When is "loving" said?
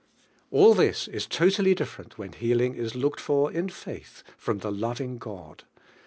4.71-5.19